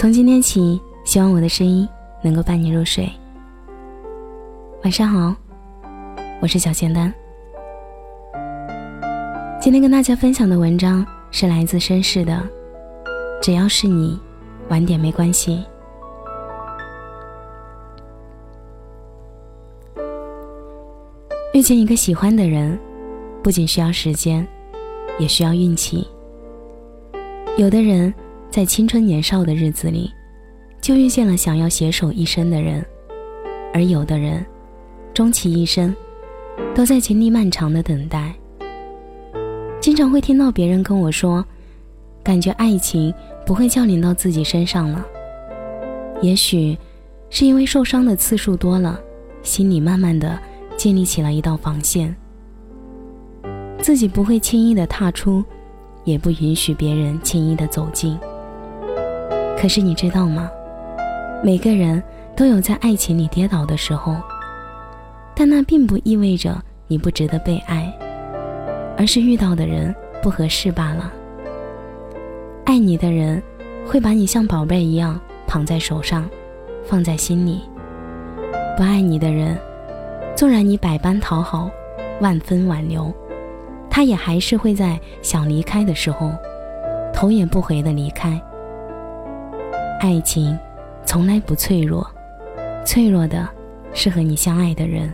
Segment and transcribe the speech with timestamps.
[0.00, 1.86] 从今天起，希望我的声音
[2.22, 3.06] 能够伴你入睡。
[4.82, 5.36] 晚上好，
[6.40, 7.12] 我是小仙丹。
[9.60, 12.42] 今天跟大家分享的文章是来自绅士的，
[13.42, 14.18] 只要是你，
[14.70, 15.62] 晚点没关系。
[21.52, 22.80] 遇见一个喜欢的人，
[23.42, 24.48] 不仅需要时间，
[25.18, 26.08] 也需要运气。
[27.58, 28.14] 有的人
[28.50, 30.10] 在青春年少的日子里，
[30.80, 32.82] 就遇见了想要携手一生的人；
[33.72, 34.44] 而有的人，
[35.14, 35.94] 终其一生，
[36.74, 38.34] 都在经历漫长的等待。
[39.80, 41.44] 经常会听到别人跟我说，
[42.22, 43.14] 感觉爱情
[43.46, 45.06] 不会降临到自己身上了。
[46.20, 46.76] 也许，
[47.30, 49.00] 是因为受伤的次数多了，
[49.42, 50.38] 心里慢慢的。
[50.76, 52.16] 建立起了一道防线，
[53.82, 55.44] 自己不会轻易的踏出，
[56.04, 58.18] 也不允许别人轻易的走近。
[59.60, 60.50] 可是你知道吗？
[61.44, 62.02] 每个人
[62.34, 64.16] 都有在爱情里跌倒的时候，
[65.34, 67.92] 但那并不意味着你不值得被爱，
[68.96, 71.12] 而是遇到的人不合适罢了。
[72.64, 73.42] 爱你的人
[73.86, 76.26] 会把你像宝贝一样捧在手上，
[76.82, 77.60] 放在心里；
[78.78, 79.58] 不爱你的人。
[80.34, 81.68] 纵然你百般讨好，
[82.22, 83.12] 万分挽留，
[83.90, 86.32] 他也还是会在想离开的时候，
[87.12, 88.40] 头也不回的离开。
[90.00, 90.58] 爱情
[91.04, 92.10] 从来不脆弱，
[92.86, 93.46] 脆弱的
[93.92, 95.12] 是和你相爱的人。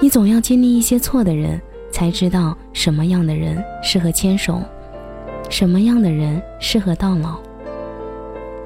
[0.00, 4.60] 你总要经历一些错的人，才知道什么样的人适合牵手，
[5.48, 7.38] 什么样的人适合到老。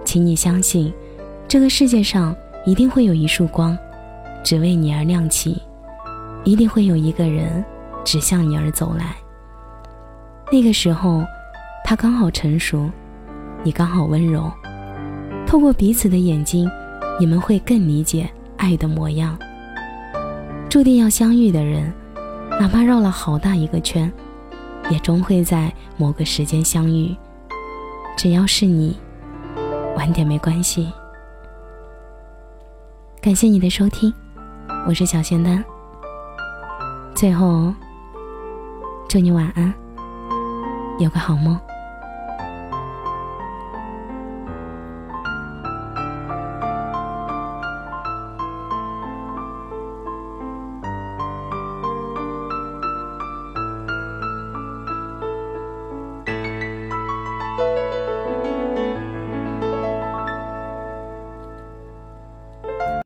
[0.02, 0.90] 请你相信，
[1.46, 3.76] 这个世界上一定会有一束光。
[4.42, 5.60] 只为你而亮起，
[6.42, 7.62] 一定会有一个人
[8.02, 9.14] 指向你而走来。
[10.50, 11.22] 那个时候，
[11.84, 12.90] 他刚好成熟，
[13.64, 14.48] 你刚好温柔。
[15.46, 16.70] 透过彼此的眼睛，
[17.18, 19.36] 你们会更理解爱的模样。
[20.68, 21.92] 注定要相遇的人，
[22.60, 24.12] 哪怕绕了好大一个圈，
[24.90, 27.16] 也终会在某个时间相遇。
[28.16, 28.96] 只要是你，
[29.96, 30.92] 晚点没关系。
[33.20, 34.12] 感谢你的收听。
[34.86, 35.64] 我是小仙丹，
[37.14, 37.72] 最后
[39.08, 39.72] 祝你晚安，
[40.98, 41.58] 有个好梦。